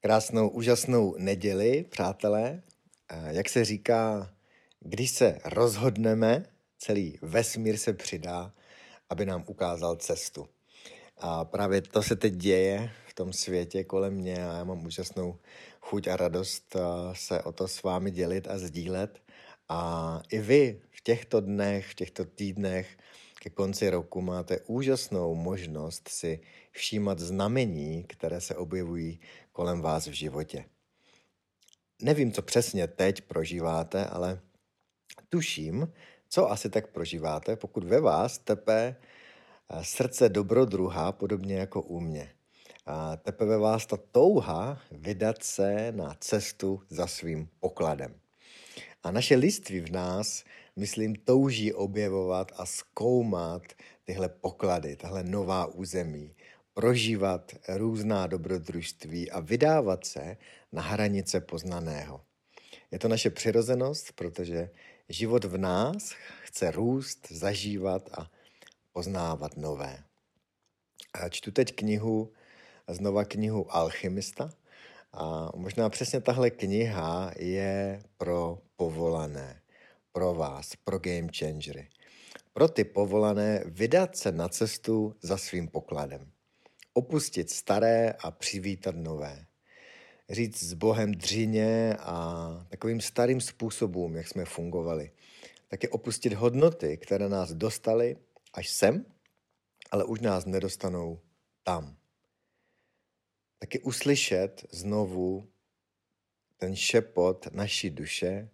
Krásnou, 0.00 0.48
úžasnou 0.48 1.14
neděli, 1.18 1.84
přátelé. 1.90 2.62
Jak 3.30 3.48
se 3.48 3.64
říká, 3.64 4.34
když 4.80 5.10
se 5.10 5.38
rozhodneme, 5.44 6.44
celý 6.78 7.18
vesmír 7.22 7.76
se 7.76 7.92
přidá, 7.92 8.52
aby 9.10 9.26
nám 9.26 9.44
ukázal 9.46 9.96
cestu. 9.96 10.48
A 11.18 11.44
právě 11.44 11.82
to 11.82 12.02
se 12.02 12.16
teď 12.16 12.34
děje 12.34 12.90
v 13.08 13.14
tom 13.14 13.32
světě 13.32 13.84
kolem 13.84 14.14
mě 14.14 14.48
a 14.48 14.56
já 14.56 14.64
mám 14.64 14.86
úžasnou 14.86 15.38
chuť 15.80 16.08
a 16.08 16.16
radost 16.16 16.76
se 17.12 17.42
o 17.42 17.52
to 17.52 17.68
s 17.68 17.82
vámi 17.82 18.10
dělit 18.10 18.48
a 18.48 18.58
sdílet. 18.58 19.22
A 19.68 20.22
i 20.30 20.38
vy 20.38 20.80
v 20.90 21.00
těchto 21.02 21.40
dnech, 21.40 21.86
v 21.86 21.94
těchto 21.94 22.24
týdnech 22.24 22.96
ke 23.46 23.50
konci 23.50 23.90
roku 23.90 24.20
máte 24.20 24.60
úžasnou 24.66 25.34
možnost 25.34 26.08
si 26.08 26.40
všímat 26.70 27.18
znamení, 27.18 28.02
které 28.02 28.40
se 28.40 28.56
objevují 28.56 29.20
kolem 29.52 29.80
vás 29.80 30.06
v 30.06 30.12
životě. 30.12 30.64
Nevím, 32.02 32.32
co 32.32 32.42
přesně 32.42 32.86
teď 32.86 33.20
prožíváte, 33.20 34.06
ale 34.06 34.40
tuším, 35.28 35.92
co 36.28 36.50
asi 36.50 36.70
tak 36.70 36.86
prožíváte, 36.86 37.56
pokud 37.56 37.84
ve 37.84 38.00
vás 38.00 38.38
tepe 38.38 38.96
eh, 39.70 39.84
srdce 39.84 40.28
dobrodruha, 40.28 41.12
podobně 41.12 41.56
jako 41.56 41.82
u 41.82 42.00
mě. 42.00 42.30
A 42.86 43.16
tepe 43.16 43.44
ve 43.44 43.58
vás 43.58 43.86
ta 43.86 43.96
touha 43.96 44.80
vydat 44.90 45.42
se 45.42 45.92
na 45.92 46.16
cestu 46.20 46.82
za 46.90 47.06
svým 47.06 47.48
pokladem. 47.60 48.14
A 49.02 49.10
naše 49.10 49.36
liství 49.36 49.80
v 49.80 49.90
nás, 49.90 50.44
myslím, 50.76 51.14
touží 51.14 51.72
objevovat 51.72 52.52
a 52.56 52.66
zkoumat 52.66 53.62
tyhle 54.04 54.28
poklady, 54.28 54.96
tahle 54.96 55.24
nová 55.24 55.66
území, 55.66 56.34
prožívat 56.74 57.52
různá 57.68 58.26
dobrodružství 58.26 59.30
a 59.30 59.40
vydávat 59.40 60.06
se 60.06 60.36
na 60.72 60.82
hranice 60.82 61.40
poznaného. 61.40 62.20
Je 62.90 62.98
to 62.98 63.08
naše 63.08 63.30
přirozenost, 63.30 64.12
protože 64.12 64.70
život 65.08 65.44
v 65.44 65.58
nás 65.58 66.14
chce 66.42 66.70
růst, 66.70 67.26
zažívat 67.30 68.10
a 68.18 68.30
poznávat 68.92 69.56
nové. 69.56 69.98
A 71.14 71.28
čtu 71.28 71.50
teď 71.50 71.74
knihu, 71.74 72.32
znova 72.88 73.24
knihu 73.24 73.76
Alchymista, 73.76 74.50
a 75.12 75.50
možná 75.56 75.88
přesně 75.88 76.20
tahle 76.20 76.50
kniha 76.50 77.32
je 77.38 78.02
pro 78.18 78.58
povolané, 78.76 79.60
pro 80.16 80.34
vás, 80.34 80.76
pro 80.84 80.98
game 80.98 81.28
changery. 81.38 81.88
Pro 82.52 82.68
ty 82.68 82.84
povolané 82.84 83.62
vydat 83.66 84.16
se 84.16 84.32
na 84.32 84.48
cestu 84.48 85.14
za 85.22 85.36
svým 85.36 85.68
pokladem. 85.68 86.32
Opustit 86.92 87.50
staré 87.50 88.12
a 88.12 88.30
přivítat 88.30 88.96
nové. 88.96 89.46
Říct 90.30 90.62
s 90.62 90.72
Bohem 90.72 91.12
dřině 91.12 91.96
a 92.00 92.66
takovým 92.68 93.00
starým 93.00 93.40
způsobům, 93.40 94.16
jak 94.16 94.28
jsme 94.28 94.44
fungovali. 94.44 95.10
Taky 95.68 95.88
opustit 95.88 96.32
hodnoty, 96.32 96.96
které 96.96 97.28
nás 97.28 97.52
dostaly 97.52 98.16
až 98.54 98.70
sem, 98.70 99.04
ale 99.90 100.04
už 100.04 100.20
nás 100.20 100.46
nedostanou 100.46 101.20
tam 101.62 101.96
taky 103.58 103.80
uslyšet 103.80 104.66
znovu 104.70 105.48
ten 106.56 106.76
šepot 106.76 107.46
naší 107.52 107.90
duše 107.90 108.48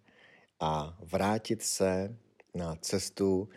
a 0.63 0.97
vrátit 0.99 1.63
se 1.63 2.17
na 2.55 2.75
cestu 2.75 3.49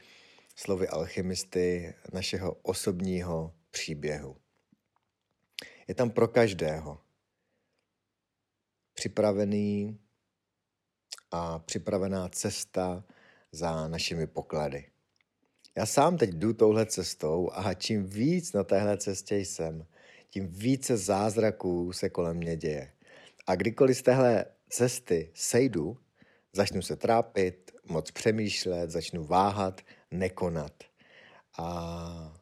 slovy 0.57 0.89
alchymisty 0.89 1.95
našeho 2.13 2.53
osobního 2.53 3.55
příběhu. 3.71 4.37
Je 5.89 5.95
tam 5.95 6.11
pro 6.11 6.29
každého 6.29 7.01
připravený 8.95 9.99
a 11.31 11.59
připravená 11.59 12.29
cesta 12.29 13.05
za 13.53 13.89
našimi 13.89 14.27
poklady. 14.27 14.91
Já 15.77 15.87
sám 15.87 16.17
teď 16.17 16.31
jdu 16.31 16.53
touhle 16.53 16.87
cestou 16.87 17.51
a 17.53 17.75
čím 17.75 18.07
víc 18.07 18.53
na 18.53 18.65
téhle 18.65 18.99
cestě 18.99 19.37
jsem, 19.37 19.87
tím 20.31 20.47
více 20.47 20.97
zázraků 20.97 21.93
se 21.93 22.09
kolem 22.11 22.37
mě 22.37 22.57
děje. 22.57 22.93
A 23.47 23.55
kdykoliv 23.55 23.97
z 23.97 24.03
téhle 24.03 24.45
cesty 24.69 25.31
sejdu, 25.35 25.99
začnu 26.57 26.83
se 26.83 26.97
trápit, 26.97 27.71
moc 27.85 28.11
přemýšlet, 28.11 28.91
začnu 28.91 29.25
váhat, 29.25 29.81
nekonat. 30.11 30.85
A 31.59 32.41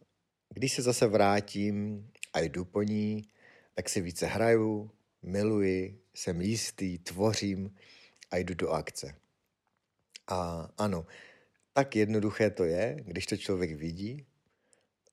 když 0.49 0.73
se 0.73 0.83
zase 0.83 1.07
vrátím 1.07 2.11
a 2.33 2.41
jdu 2.41 2.65
po 2.65 2.83
ní, 2.83 3.29
tak 3.75 3.89
si 3.89 4.01
více 4.01 4.27
hraju, 4.27 4.91
miluji, 5.23 6.01
jsem 6.15 6.41
jistý, 6.41 6.99
tvořím 6.99 7.75
a 8.31 8.37
jdu 8.37 8.55
do 8.55 8.71
akce. 8.71 9.15
A 10.29 10.69
ano, 10.79 11.07
tak 11.73 11.97
jednoduché 11.97 12.51
to 12.51 12.65
je, 12.65 12.97
když 13.05 13.27
to 13.27 13.37
člověk 13.37 13.77
vidí, 13.77 14.27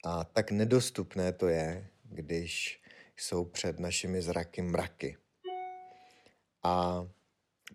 a 0.06 0.24
tak 0.24 0.52
nedostupné 0.52 1.34
to 1.34 1.48
je, 1.48 1.88
když 2.04 2.82
jsou 3.18 3.46
před 3.46 3.80
našimi 3.80 4.22
zraky 4.22 4.62
mraky. 4.62 5.18
A 6.64 7.08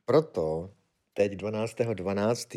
proto 0.05 0.75
teď 1.17 1.33
12.12. 1.33 1.95
12. 1.95 2.55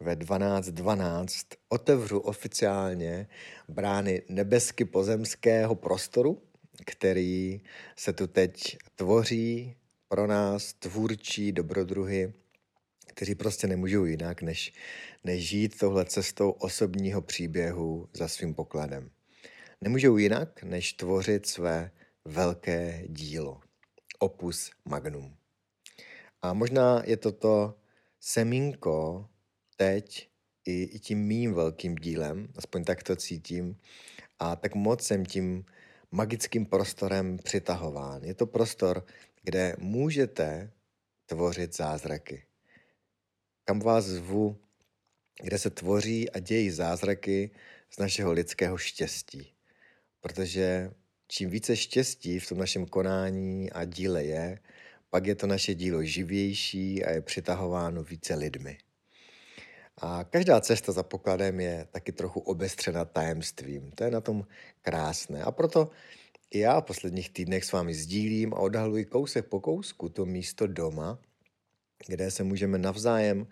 ve 0.00 0.16
12.12 0.16 0.70
12 0.70 1.46
otevřu 1.68 2.18
oficiálně 2.18 3.28
brány 3.68 4.22
nebesky 4.28 4.84
pozemského 4.84 5.74
prostoru, 5.74 6.42
který 6.86 7.60
se 7.96 8.12
tu 8.12 8.26
teď 8.26 8.78
tvoří 8.94 9.76
pro 10.08 10.26
nás 10.26 10.72
tvůrčí 10.72 11.52
dobrodruhy, 11.52 12.32
kteří 13.06 13.34
prostě 13.34 13.66
nemůžou 13.66 14.04
jinak, 14.04 14.42
než, 14.42 14.72
než 15.24 15.48
žít 15.48 15.78
touhle 15.78 16.04
cestou 16.04 16.50
osobního 16.50 17.22
příběhu 17.22 18.08
za 18.12 18.28
svým 18.28 18.54
pokladem. 18.54 19.10
Nemůžou 19.80 20.16
jinak, 20.16 20.62
než 20.62 20.92
tvořit 20.92 21.46
své 21.46 21.90
velké 22.24 23.02
dílo. 23.08 23.60
Opus 24.18 24.70
magnum. 24.84 25.37
A 26.42 26.52
možná 26.52 27.02
je 27.06 27.16
toto 27.16 27.74
semínko 28.20 29.28
teď 29.76 30.30
i, 30.64 30.82
i 30.82 30.98
tím 30.98 31.18
mým 31.18 31.54
velkým 31.54 31.94
dílem, 31.94 32.48
aspoň 32.56 32.84
tak 32.84 33.02
to 33.02 33.16
cítím, 33.16 33.76
a 34.38 34.56
tak 34.56 34.74
moc 34.74 35.02
jsem 35.02 35.26
tím 35.26 35.64
magickým 36.10 36.66
prostorem 36.66 37.38
přitahován. 37.38 38.24
Je 38.24 38.34
to 38.34 38.46
prostor, 38.46 39.06
kde 39.42 39.76
můžete 39.78 40.70
tvořit 41.26 41.76
zázraky. 41.76 42.46
Kam 43.64 43.80
vás 43.80 44.04
zvu, 44.04 44.56
kde 45.42 45.58
se 45.58 45.70
tvoří 45.70 46.30
a 46.30 46.38
dějí 46.38 46.70
zázraky 46.70 47.50
z 47.90 47.98
našeho 47.98 48.32
lidského 48.32 48.78
štěstí 48.78 49.58
protože 50.20 50.90
čím 51.28 51.50
více 51.50 51.76
štěstí 51.76 52.38
v 52.38 52.48
tom 52.48 52.58
našem 52.58 52.86
konání 52.86 53.72
a 53.72 53.84
díle 53.84 54.24
je, 54.24 54.58
pak 55.10 55.26
je 55.26 55.34
to 55.34 55.46
naše 55.46 55.74
dílo 55.74 56.04
živější 56.04 57.04
a 57.04 57.10
je 57.10 57.22
přitahováno 57.22 58.02
více 58.02 58.34
lidmi. 58.34 58.78
A 59.96 60.24
každá 60.24 60.60
cesta 60.60 60.92
za 60.92 61.02
pokladem 61.02 61.60
je 61.60 61.86
taky 61.90 62.12
trochu 62.12 62.40
obestřena 62.40 63.04
tajemstvím. 63.04 63.90
To 63.90 64.04
je 64.04 64.10
na 64.10 64.20
tom 64.20 64.46
krásné. 64.82 65.42
A 65.42 65.50
proto 65.50 65.90
i 66.50 66.58
já 66.58 66.80
v 66.80 66.84
posledních 66.84 67.30
týdnech 67.30 67.64
s 67.64 67.72
vámi 67.72 67.94
sdílím 67.94 68.54
a 68.54 68.58
odhaluji 68.58 69.04
kousek 69.04 69.46
po 69.46 69.60
kousku 69.60 70.08
to 70.08 70.26
místo 70.26 70.66
doma, 70.66 71.18
kde 72.06 72.30
se 72.30 72.44
můžeme 72.44 72.78
navzájem 72.78 73.46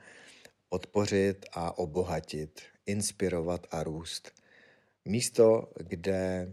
podpořit 0.68 1.46
a 1.52 1.78
obohatit, 1.78 2.60
inspirovat 2.86 3.66
a 3.70 3.82
růst– 3.82 4.32
Místo, 5.06 5.72
kde 5.80 6.50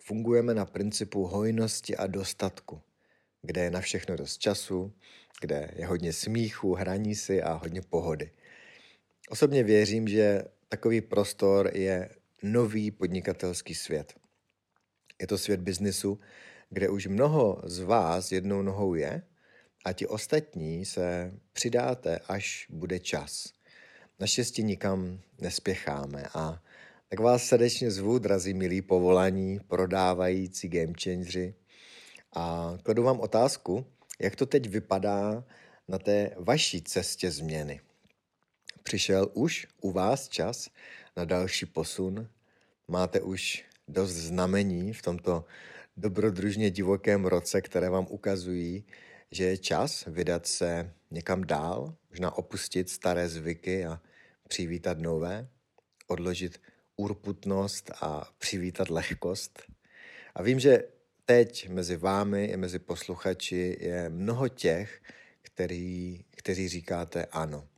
fungujeme 0.00 0.54
na 0.54 0.64
principu 0.64 1.26
hojnosti 1.26 1.96
a 1.96 2.06
dostatku, 2.06 2.82
kde 3.42 3.64
je 3.64 3.70
na 3.70 3.80
všechno 3.80 4.16
dost 4.16 4.38
času, 4.38 4.92
kde 5.40 5.70
je 5.76 5.86
hodně 5.86 6.12
smíchu, 6.12 6.74
hraní 6.74 7.14
si 7.14 7.42
a 7.42 7.52
hodně 7.52 7.82
pohody. 7.82 8.30
Osobně 9.28 9.62
věřím, 9.62 10.08
že 10.08 10.44
takový 10.68 11.00
prostor 11.00 11.70
je 11.74 12.08
nový 12.42 12.90
podnikatelský 12.90 13.74
svět. 13.74 14.14
Je 15.20 15.26
to 15.26 15.38
svět 15.38 15.60
biznisu, 15.60 16.18
kde 16.70 16.88
už 16.88 17.06
mnoho 17.06 17.62
z 17.64 17.80
vás 17.80 18.32
jednou 18.32 18.62
nohou 18.62 18.94
je 18.94 19.22
a 19.84 19.92
ti 19.92 20.06
ostatní 20.06 20.84
se 20.84 21.32
přidáte, 21.52 22.18
až 22.18 22.66
bude 22.70 22.98
čas. 22.98 23.52
Naštěstí 24.20 24.62
nikam 24.62 25.20
nespěcháme 25.40 26.24
a 26.34 26.62
tak 27.08 27.20
vás 27.20 27.44
srdečně 27.44 27.90
zvu, 27.90 28.18
drazí 28.18 28.54
milí 28.54 28.82
povolaní, 28.82 29.60
prodávající 29.60 30.68
game. 30.68 30.92
A 32.32 32.76
kladu 32.82 33.02
vám 33.02 33.20
otázku, 33.20 33.86
jak 34.20 34.36
to 34.36 34.46
teď 34.46 34.68
vypadá 34.68 35.44
na 35.88 35.98
té 35.98 36.30
vaší 36.38 36.82
cestě 36.82 37.30
změny. 37.30 37.80
Přišel 38.82 39.30
už 39.34 39.66
u 39.80 39.92
vás 39.92 40.28
čas 40.28 40.70
na 41.16 41.24
další 41.24 41.66
posun? 41.66 42.28
Máte 42.88 43.20
už 43.20 43.64
dost 43.88 44.12
znamení 44.12 44.92
v 44.92 45.02
tomto 45.02 45.44
dobrodružně 45.96 46.70
divokém 46.70 47.24
roce, 47.24 47.60
které 47.60 47.90
vám 47.90 48.06
ukazují, 48.10 48.84
že 49.30 49.44
je 49.44 49.58
čas 49.58 50.04
vydat 50.06 50.46
se 50.46 50.92
někam 51.10 51.44
dál, 51.44 51.94
možná 52.10 52.30
opustit 52.30 52.90
staré 52.90 53.28
zvyky 53.28 53.86
a 53.86 54.00
přivítat 54.48 54.98
nové, 54.98 55.48
odložit 56.06 56.60
urputnost 56.96 57.90
a 58.00 58.30
přivítat 58.38 58.90
lehkost. 58.90 59.62
A 60.34 60.42
vím, 60.42 60.60
že 60.60 60.82
teď 61.30 61.68
mezi 61.68 61.96
vámi 61.96 62.44
i 62.44 62.56
mezi 62.56 62.78
posluchači 62.78 63.76
je 63.80 64.08
mnoho 64.08 64.48
těch, 64.48 65.02
který, 65.42 66.24
kteří 66.30 66.68
říkáte 66.68 67.24
ano. 67.24 67.68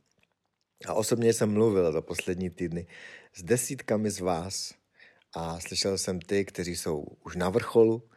A 0.85 0.93
osobně 0.93 1.33
jsem 1.33 1.53
mluvil 1.53 1.91
za 1.91 2.01
poslední 2.01 2.49
týdny 2.49 2.87
s 3.33 3.43
desítkami 3.43 4.11
z 4.11 4.19
vás 4.19 4.73
a 5.33 5.59
slyšel 5.59 5.97
jsem 5.97 6.19
ty, 6.19 6.45
kteří 6.45 6.75
jsou 6.75 7.05
už 7.25 7.35
na 7.35 7.49
vrcholu 7.49 8.09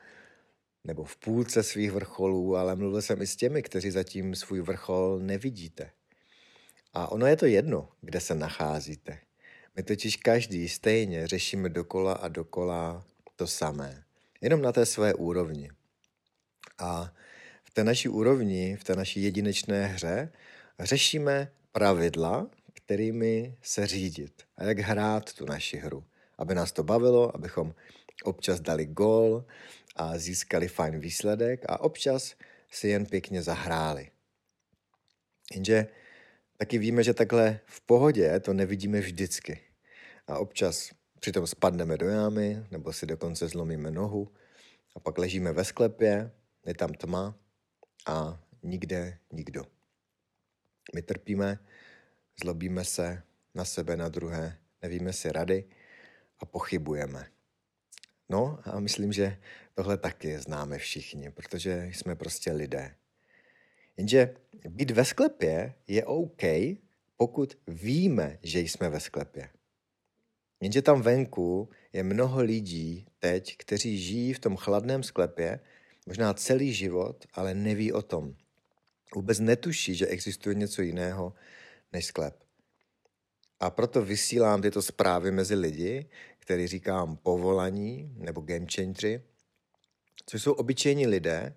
nebo 0.84 1.04
v 1.04 1.16
půlce 1.16 1.62
svých 1.62 1.92
vrcholů, 1.92 2.56
ale 2.56 2.76
mluvil 2.76 3.02
jsem 3.02 3.22
i 3.22 3.26
s 3.26 3.36
těmi, 3.36 3.62
kteří 3.62 3.90
zatím 3.90 4.34
svůj 4.34 4.60
vrchol 4.60 5.18
nevidíte. 5.18 5.90
A 6.92 7.12
ono 7.12 7.26
je 7.26 7.36
to 7.36 7.46
jedno, 7.46 7.88
kde 8.00 8.20
se 8.20 8.34
nacházíte. 8.34 9.18
My 9.76 9.82
totiž 9.82 10.16
každý 10.16 10.68
stejně 10.68 11.26
řešíme 11.26 11.68
dokola 11.68 12.12
a 12.12 12.28
dokola 12.28 13.04
to 13.36 13.46
samé. 13.46 14.05
Jenom 14.46 14.62
na 14.62 14.72
té 14.72 14.86
své 14.86 15.14
úrovni. 15.14 15.70
A 16.78 17.12
v 17.64 17.70
té 17.70 17.84
naší 17.84 18.08
úrovni, 18.08 18.76
v 18.76 18.84
té 18.84 18.96
naší 18.96 19.22
jedinečné 19.22 19.86
hře, 19.86 20.32
řešíme 20.80 21.52
pravidla, 21.72 22.50
kterými 22.72 23.56
se 23.62 23.86
řídit 23.86 24.42
a 24.56 24.64
jak 24.64 24.78
hrát 24.78 25.32
tu 25.32 25.46
naši 25.46 25.76
hru. 25.76 26.04
Aby 26.38 26.54
nás 26.54 26.72
to 26.72 26.82
bavilo, 26.82 27.36
abychom 27.36 27.74
občas 28.24 28.60
dali 28.60 28.86
gól 28.86 29.44
a 29.96 30.18
získali 30.18 30.68
fajn 30.68 30.98
výsledek 30.98 31.64
a 31.68 31.80
občas 31.80 32.34
si 32.70 32.88
jen 32.88 33.06
pěkně 33.06 33.42
zahráli. 33.42 34.10
Jenže 35.54 35.86
taky 36.56 36.78
víme, 36.78 37.02
že 37.02 37.14
takhle 37.14 37.60
v 37.66 37.80
pohodě 37.80 38.40
to 38.40 38.52
nevidíme 38.52 39.00
vždycky. 39.00 39.60
A 40.26 40.38
občas 40.38 40.90
přitom 41.20 41.46
spadneme 41.46 41.96
do 41.96 42.08
jámy, 42.08 42.66
nebo 42.70 42.92
si 42.92 43.06
dokonce 43.06 43.48
zlomíme 43.48 43.90
nohu 43.90 44.32
a 44.94 45.00
pak 45.00 45.18
ležíme 45.18 45.52
ve 45.52 45.64
sklepě, 45.64 46.30
je 46.66 46.74
tam 46.74 46.94
tma 46.94 47.38
a 48.06 48.40
nikde 48.62 49.18
nikdo. 49.32 49.64
My 50.94 51.02
trpíme, 51.02 51.58
zlobíme 52.42 52.84
se 52.84 53.22
na 53.54 53.64
sebe, 53.64 53.96
na 53.96 54.08
druhé, 54.08 54.58
nevíme 54.82 55.12
si 55.12 55.32
rady 55.32 55.64
a 56.38 56.46
pochybujeme. 56.46 57.26
No 58.28 58.58
a 58.64 58.80
myslím, 58.80 59.12
že 59.12 59.38
tohle 59.74 59.96
taky 59.96 60.38
známe 60.38 60.78
všichni, 60.78 61.30
protože 61.30 61.90
jsme 61.92 62.14
prostě 62.14 62.52
lidé. 62.52 62.94
Jenže 63.96 64.34
být 64.68 64.90
ve 64.90 65.04
sklepě 65.04 65.74
je 65.86 66.04
OK, 66.04 66.42
pokud 67.16 67.58
víme, 67.66 68.38
že 68.42 68.60
jsme 68.60 68.88
ve 68.88 69.00
sklepě. 69.00 69.48
Jenže 70.60 70.82
tam 70.82 71.02
venku 71.02 71.68
je 71.92 72.02
mnoho 72.02 72.42
lidí 72.42 73.06
teď, 73.18 73.56
kteří 73.56 73.98
žijí 73.98 74.32
v 74.32 74.38
tom 74.38 74.56
chladném 74.56 75.02
sklepě, 75.02 75.60
možná 76.06 76.34
celý 76.34 76.72
život, 76.72 77.24
ale 77.34 77.54
neví 77.54 77.92
o 77.92 78.02
tom. 78.02 78.34
Vůbec 79.14 79.38
netuší, 79.38 79.94
že 79.94 80.06
existuje 80.06 80.54
něco 80.54 80.82
jiného 80.82 81.34
než 81.92 82.06
sklep. 82.06 82.44
A 83.60 83.70
proto 83.70 84.02
vysílám 84.02 84.62
tyto 84.62 84.82
zprávy 84.82 85.30
mezi 85.30 85.54
lidi, 85.54 86.08
který 86.38 86.66
říkám 86.66 87.16
povolaní 87.16 88.14
nebo 88.16 88.40
game 88.40 88.66
changery, 88.74 89.22
což 90.26 90.42
jsou 90.42 90.52
obyčejní 90.52 91.06
lidé, 91.06 91.54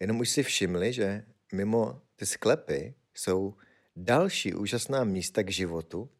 jenom 0.00 0.20
už 0.20 0.30
si 0.30 0.42
všimli, 0.42 0.92
že 0.92 1.24
mimo 1.52 2.00
ty 2.16 2.26
sklepy 2.26 2.94
jsou 3.14 3.54
další 3.96 4.54
úžasná 4.54 5.04
místa 5.04 5.42
k 5.42 5.50
životu 5.50 6.10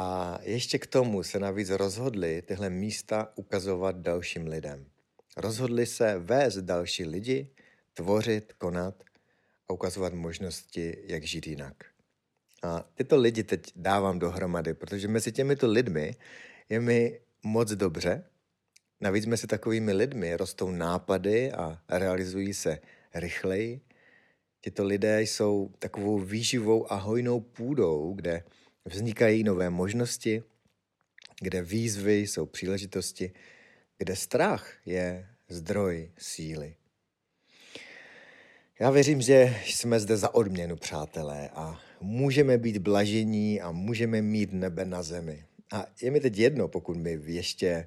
a 0.00 0.38
ještě 0.42 0.78
k 0.78 0.86
tomu 0.86 1.22
se 1.22 1.38
navíc 1.38 1.70
rozhodli 1.70 2.42
tyhle 2.42 2.70
místa 2.70 3.32
ukazovat 3.34 3.96
dalším 3.96 4.46
lidem. 4.46 4.86
Rozhodli 5.36 5.86
se 5.86 6.18
vést 6.18 6.56
další 6.56 7.04
lidi, 7.04 7.50
tvořit, 7.94 8.52
konat 8.52 9.04
a 9.68 9.72
ukazovat 9.72 10.14
možnosti, 10.14 10.96
jak 11.06 11.24
žít 11.24 11.46
jinak. 11.46 11.74
A 12.62 12.84
tyto 12.94 13.16
lidi 13.16 13.42
teď 13.44 13.72
dávám 13.76 14.18
dohromady, 14.18 14.74
protože 14.74 15.08
mezi 15.08 15.32
těmito 15.32 15.66
lidmi 15.66 16.14
je 16.68 16.80
mi 16.80 17.20
moc 17.42 17.70
dobře. 17.70 18.24
Navíc 19.00 19.26
mezi 19.26 19.46
takovými 19.46 19.92
lidmi 19.92 20.36
rostou 20.36 20.70
nápady 20.70 21.52
a 21.52 21.82
realizují 21.88 22.54
se 22.54 22.78
rychleji. 23.14 23.80
Tyto 24.60 24.84
lidé 24.84 25.22
jsou 25.22 25.70
takovou 25.78 26.18
výživou 26.18 26.92
a 26.92 26.96
hojnou 26.96 27.40
půdou, 27.40 28.12
kde 28.12 28.42
vznikají 28.90 29.44
nové 29.44 29.70
možnosti, 29.70 30.42
kde 31.40 31.62
výzvy 31.62 32.18
jsou 32.18 32.46
příležitosti, 32.46 33.32
kde 33.98 34.16
strach 34.16 34.76
je 34.86 35.26
zdroj 35.48 36.10
síly. 36.18 36.76
Já 38.80 38.90
věřím, 38.90 39.20
že 39.22 39.56
jsme 39.64 40.00
zde 40.00 40.16
za 40.16 40.34
odměnu, 40.34 40.76
přátelé, 40.76 41.48
a 41.48 41.80
můžeme 42.00 42.58
být 42.58 42.78
blažení 42.78 43.60
a 43.60 43.72
můžeme 43.72 44.22
mít 44.22 44.52
nebe 44.52 44.84
na 44.84 45.02
zemi. 45.02 45.44
A 45.72 45.86
je 46.02 46.10
mi 46.10 46.20
teď 46.20 46.38
jedno, 46.38 46.68
pokud 46.68 46.96
mi 46.96 47.20
ještě 47.24 47.86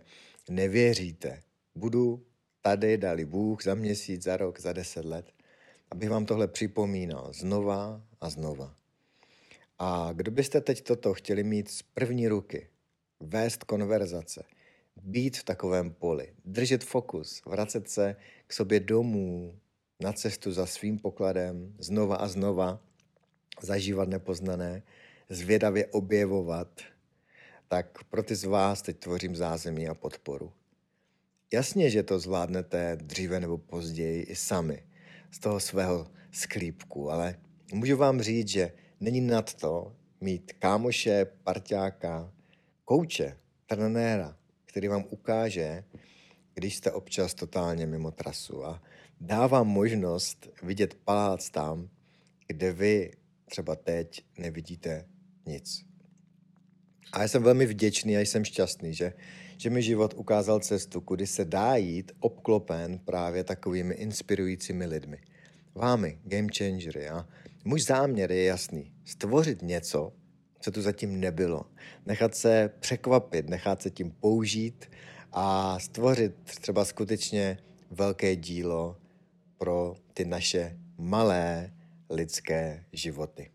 nevěříte. 0.49 1.41
Budu 1.75 2.25
tady, 2.61 2.97
dali 2.97 3.25
Bůh, 3.25 3.63
za 3.63 3.75
měsíc, 3.75 4.23
za 4.23 4.37
rok, 4.37 4.59
za 4.59 4.73
deset 4.73 5.05
let, 5.05 5.25
abych 5.91 6.09
vám 6.09 6.25
tohle 6.25 6.47
připomínal 6.47 7.33
znova 7.33 8.01
a 8.21 8.29
znova. 8.29 8.75
A 9.85 10.09
kdo 10.13 10.31
byste 10.31 10.61
teď 10.61 10.81
toto 10.81 11.13
chtěli 11.13 11.43
mít 11.43 11.71
z 11.71 11.81
první 11.81 12.27
ruky, 12.27 12.67
vést 13.19 13.63
konverzace, 13.63 14.43
být 15.03 15.37
v 15.37 15.43
takovém 15.43 15.93
poli, 15.93 16.33
držet 16.45 16.83
fokus, 16.83 17.41
vracet 17.45 17.89
se 17.89 18.15
k 18.47 18.53
sobě 18.53 18.79
domů, 18.79 19.59
na 19.99 20.13
cestu 20.13 20.51
za 20.51 20.65
svým 20.65 20.99
pokladem, 20.99 21.75
znova 21.79 22.15
a 22.15 22.27
znova, 22.27 22.79
zažívat 23.61 24.09
nepoznané, 24.09 24.83
zvědavě 25.29 25.85
objevovat, 25.85 26.81
tak 27.67 28.03
pro 28.03 28.23
ty 28.23 28.35
z 28.35 28.43
vás 28.43 28.81
teď 28.81 28.97
tvořím 28.97 29.35
zázemí 29.35 29.87
a 29.87 29.93
podporu. 29.93 30.51
Jasně, 31.53 31.89
že 31.89 32.03
to 32.03 32.19
zvládnete 32.19 32.97
dříve 33.01 33.39
nebo 33.39 33.57
později 33.57 34.23
i 34.23 34.35
sami, 34.35 34.83
z 35.31 35.39
toho 35.39 35.59
svého 35.59 36.07
sklípku, 36.31 37.11
ale 37.11 37.35
můžu 37.73 37.97
vám 37.97 38.21
říct, 38.21 38.47
že 38.47 38.71
není 39.03 39.21
nad 39.21 39.53
to 39.53 39.95
mít 40.21 40.53
kámoše, 40.53 41.25
parťáka, 41.43 42.33
kouče, 42.85 43.37
trenéra, 43.65 44.37
který 44.65 44.87
vám 44.87 45.05
ukáže, 45.09 45.83
když 46.53 46.75
jste 46.75 46.91
občas 46.91 47.33
totálně 47.33 47.85
mimo 47.85 48.11
trasu 48.11 48.65
a 48.65 48.81
dá 49.21 49.47
vám 49.47 49.67
možnost 49.67 50.49
vidět 50.63 50.95
palác 50.95 51.49
tam, 51.49 51.89
kde 52.47 52.71
vy 52.73 53.11
třeba 53.45 53.75
teď 53.75 54.25
nevidíte 54.37 55.05
nic. 55.45 55.85
A 57.11 57.21
já 57.21 57.27
jsem 57.27 57.43
velmi 57.43 57.65
vděčný 57.65 58.17
a 58.17 58.19
jsem 58.19 58.45
šťastný, 58.45 58.93
že, 58.93 59.13
že 59.57 59.69
mi 59.69 59.81
život 59.81 60.13
ukázal 60.17 60.59
cestu, 60.59 61.01
kudy 61.01 61.27
se 61.27 61.45
dá 61.45 61.75
jít 61.75 62.11
obklopen 62.19 62.99
právě 62.99 63.43
takovými 63.43 63.93
inspirujícími 63.93 64.85
lidmi. 64.85 65.17
Vámi, 65.75 66.19
game 66.23 66.47
changery. 66.57 67.09
A 67.09 67.27
můj 67.63 67.79
záměr 67.79 68.31
je 68.31 68.43
jasný. 68.43 68.93
Stvořit 69.05 69.61
něco, 69.61 70.13
co 70.59 70.71
tu 70.71 70.81
zatím 70.81 71.19
nebylo. 71.19 71.65
Nechat 72.05 72.35
se 72.35 72.69
překvapit, 72.79 73.49
nechat 73.49 73.81
se 73.81 73.89
tím 73.89 74.11
použít 74.11 74.91
a 75.31 75.79
stvořit 75.79 76.35
třeba 76.43 76.85
skutečně 76.85 77.57
velké 77.91 78.35
dílo 78.35 78.97
pro 79.57 79.95
ty 80.13 80.25
naše 80.25 80.77
malé 80.97 81.73
lidské 82.09 82.85
životy. 82.91 83.51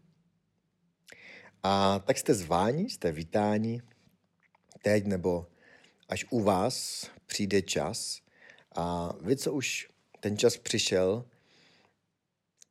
A 1.62 1.98
tak 1.98 2.18
jste 2.18 2.34
zváni, 2.34 2.90
jste 2.90 3.12
vítáni 3.12 3.82
teď 4.82 5.04
nebo 5.04 5.46
až 6.08 6.26
u 6.30 6.40
vás 6.40 7.06
přijde 7.26 7.62
čas 7.62 8.20
a 8.74 9.12
vy, 9.20 9.36
co 9.36 9.52
už 9.52 9.90
ten 10.20 10.38
čas 10.38 10.56
přišel, 10.56 11.24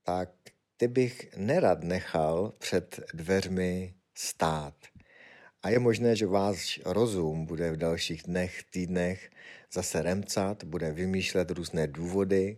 tak 0.04 0.30
ty 0.78 0.88
bych 0.88 1.38
nerad 1.38 1.84
nechal 1.84 2.54
před 2.58 3.00
dveřmi 3.14 3.94
stát. 4.16 4.74
A 5.64 5.70
je 5.70 5.80
možné, 5.80 6.16
že 6.16 6.26
váš 6.26 6.82
rozum 6.86 7.46
bude 7.46 7.72
v 7.72 7.78
dalších 7.78 8.24
dnech, 8.24 8.64
týdnech 8.64 9.30
zase 9.74 10.02
remcat, 10.02 10.64
bude 10.64 10.92
vymýšlet 10.92 11.52
různé 11.52 11.88
důvody, 11.88 12.58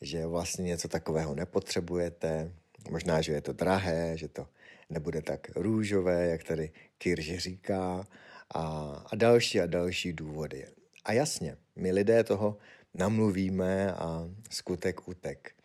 že 0.00 0.26
vlastně 0.26 0.64
něco 0.64 0.88
takového 0.88 1.34
nepotřebujete, 1.34 2.52
možná, 2.90 3.20
že 3.20 3.32
je 3.32 3.40
to 3.40 3.52
drahé, 3.52 4.12
že 4.16 4.28
to 4.28 4.48
nebude 4.90 5.22
tak 5.22 5.50
růžové, 5.56 6.26
jak 6.26 6.44
tady 6.44 6.70
Kirž 6.98 7.38
říká, 7.38 8.06
a, 8.54 8.62
a 9.10 9.16
další 9.16 9.60
a 9.60 9.66
další 9.66 10.12
důvody. 10.12 10.66
A 11.04 11.12
jasně, 11.12 11.56
my 11.76 11.92
lidé 11.92 12.24
toho 12.24 12.58
namluvíme 12.94 13.92
a 13.92 14.28
skutek 14.50 15.08
utek. 15.08 15.59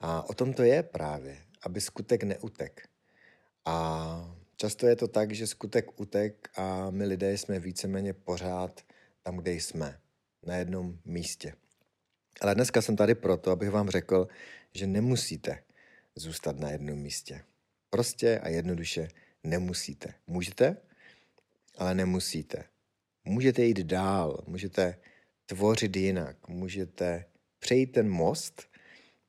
A 0.00 0.30
o 0.30 0.34
tom 0.34 0.52
to 0.52 0.62
je 0.62 0.82
právě, 0.82 1.36
aby 1.62 1.80
skutek 1.80 2.22
neutek. 2.22 2.88
A 3.64 4.36
často 4.56 4.86
je 4.86 4.96
to 4.96 5.08
tak, 5.08 5.32
že 5.32 5.46
skutek 5.46 6.00
utek 6.00 6.48
a 6.58 6.90
my 6.90 7.04
lidé 7.04 7.38
jsme 7.38 7.60
víceméně 7.60 8.12
pořád 8.12 8.80
tam, 9.22 9.36
kde 9.36 9.52
jsme, 9.52 9.98
na 10.46 10.56
jednom 10.56 10.98
místě. 11.04 11.54
Ale 12.40 12.54
dneska 12.54 12.82
jsem 12.82 12.96
tady 12.96 13.14
proto, 13.14 13.50
abych 13.50 13.70
vám 13.70 13.90
řekl, 13.90 14.28
že 14.74 14.86
nemusíte 14.86 15.62
zůstat 16.16 16.58
na 16.58 16.70
jednom 16.70 16.98
místě. 16.98 17.44
Prostě 17.90 18.38
a 18.38 18.48
jednoduše 18.48 19.08
nemusíte. 19.44 20.14
Můžete, 20.26 20.76
ale 21.78 21.94
nemusíte. 21.94 22.64
Můžete 23.24 23.62
jít 23.62 23.78
dál, 23.78 24.44
můžete 24.46 24.98
tvořit 25.46 25.96
jinak, 25.96 26.48
můžete 26.48 27.24
přejít 27.58 27.86
ten 27.86 28.08
most, 28.08 28.69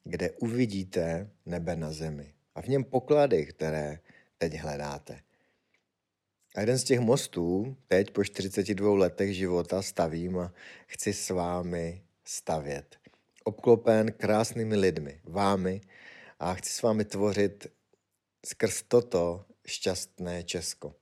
kde 0.03 0.31
uvidíte 0.31 1.29
nebe 1.46 1.75
na 1.75 1.91
zemi 1.91 2.34
a 2.55 2.62
v 2.62 2.67
něm 2.67 2.84
poklady, 2.84 3.46
které 3.46 4.00
teď 4.38 4.53
hledáte. 4.53 5.22
A 6.55 6.60
jeden 6.60 6.77
z 6.77 6.84
těch 6.84 7.00
mostů 7.00 7.77
teď 7.88 8.12
po 8.12 8.24
42 8.24 8.93
letech 8.93 9.36
života 9.36 9.81
stavím 9.81 10.39
a 10.39 10.53
chci 10.88 11.13
s 11.13 11.29
vámi 11.29 12.03
stavět. 12.25 12.98
Obklopen 13.43 14.12
krásnými 14.12 14.75
lidmi, 14.75 15.22
vámi 15.24 15.81
a 16.39 16.53
chci 16.53 16.70
s 16.70 16.81
vámi 16.81 17.05
tvořit 17.05 17.67
skrz 18.46 18.84
toto 18.88 19.46
šťastné 19.65 20.43
Česko. 20.43 20.96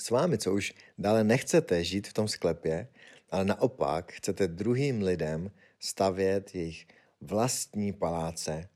S 0.00 0.10
vámi, 0.10 0.38
co 0.38 0.52
už 0.52 0.74
dále 0.98 1.24
nechcete 1.24 1.84
žít 1.84 2.08
v 2.08 2.12
tom 2.12 2.28
sklepě, 2.28 2.88
ale 3.30 3.44
naopak 3.44 4.12
chcete 4.12 4.48
druhým 4.48 5.02
lidem 5.02 5.50
stavět 5.80 6.54
jejich 6.54 6.86
vlastní 7.22 7.92
paláce 7.92 8.68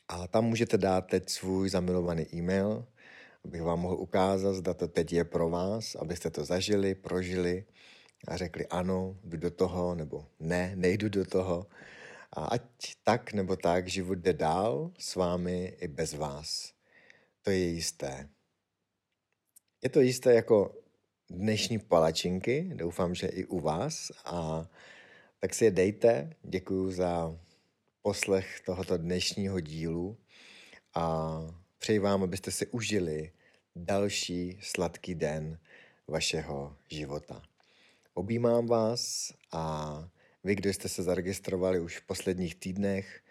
a 0.09 0.29
tam 0.29 0.45
můžete 0.45 0.79
dát 0.79 1.01
teď 1.01 1.29
svůj 1.29 1.69
zamilovaný 1.69 2.35
e-mail, 2.35 2.87
abych 3.45 3.63
vám 3.63 3.81
mohl 3.81 3.95
ukázat, 3.95 4.55
zda 4.55 4.75
to 4.75 4.89
teď 4.89 5.13
je 5.13 5.25
pro 5.25 5.51
vás, 5.51 5.95
abyste 5.95 6.31
to 6.31 6.45
zažili, 6.45 6.95
prožili 6.95 7.65
a 8.29 8.37
řekli 8.37 8.67
ano, 8.67 9.17
jdu 9.25 9.37
do 9.37 9.51
toho, 9.51 9.95
nebo 9.95 10.27
ne, 10.41 10.73
nejdu 10.77 11.09
do 11.09 11.25
toho. 11.25 11.67
A 12.33 12.45
ať 12.45 12.63
tak 13.05 13.33
nebo 13.33 13.57
tak 13.57 13.89
život 13.89 14.19
jde 14.19 14.33
dál 14.33 14.91
s 14.99 15.15
vámi 15.15 15.77
i 15.81 15.89
bez 15.89 16.15
vás. 16.15 16.73
To 17.43 17.51
je 17.51 17.59
jisté. 17.59 18.29
Je 19.83 19.89
to 19.91 20.01
jisté 20.01 20.35
jako 20.35 20.75
dnešní 21.31 21.79
palačinky, 21.79 22.71
doufám, 22.75 23.15
že 23.15 23.27
i 23.27 23.45
u 23.45 23.61
vás. 23.61 24.13
A 24.25 24.67
tak 25.39 25.55
si 25.55 25.65
je 25.65 25.71
dejte. 25.71 26.31
Děkuji 26.43 26.91
za 26.91 27.39
poslech 28.03 28.61
tohoto 28.61 28.99
dnešního 28.99 29.61
dílu 29.61 30.17
a 30.95 31.39
přeji 31.83 31.99
vám, 31.99 32.23
abyste 32.23 32.51
si 32.51 32.67
užili 32.67 33.33
další 33.77 34.59
sladký 34.63 35.15
den 35.15 35.59
vašeho 36.09 36.77
života. 36.89 37.43
Objímám 38.15 38.67
vás 38.67 39.33
a 39.53 40.09
vy, 40.45 40.55
kdo 40.55 40.71
jste 40.71 40.89
se 40.89 41.03
zaregistrovali 41.03 41.81
už 41.81 41.99
v 41.99 42.07
posledních 42.07 42.55
týdnech, 42.55 43.23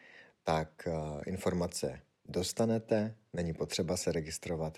tak 0.44 0.88
eh, 0.88 0.92
informace 1.26 2.02
dostanete, 2.26 3.16
není 3.34 3.54
potřeba 3.54 3.98
se 3.98 4.12
registrovat 4.12 4.78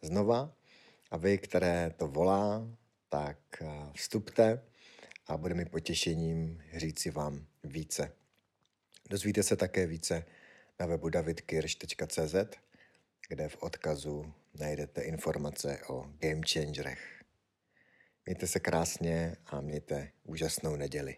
znova. 0.00 0.54
A 1.10 1.16
vy, 1.16 1.38
které 1.38 1.94
to 1.96 2.08
volá, 2.08 2.68
tak 3.08 3.38
eh, 3.60 3.66
vstupte 3.94 4.62
a 5.26 5.36
bude 5.36 5.54
mi 5.54 5.64
potěšením 5.64 6.62
říci 6.76 7.10
vám 7.10 7.46
více. 7.64 8.12
Dozvíte 9.10 9.42
se 9.42 9.56
také 9.56 9.86
více 9.86 10.24
na 10.80 10.86
webu 10.86 11.08
davidkirš.cz, 11.08 12.34
kde 13.28 13.48
v 13.48 13.56
odkazu 13.56 14.34
najdete 14.54 15.02
informace 15.02 15.80
o 15.88 16.06
game 16.18 16.40
changerech. 16.52 17.22
Mějte 18.26 18.46
se 18.46 18.60
krásně 18.60 19.36
a 19.46 19.60
mějte 19.60 20.12
úžasnou 20.22 20.76
neděli. 20.76 21.16